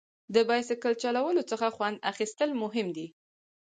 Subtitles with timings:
[0.33, 3.07] د بایسکل چلولو څخه خوند اخیستل مهم دي.